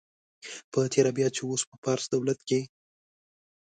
په 0.71 0.79
تېره 0.93 1.11
بیا 1.17 1.27
چې 1.35 1.41
اوس 1.49 1.61
په 1.69 1.75
فارس 1.83 2.05
دولت 2.13 2.39
کې. 2.47 2.59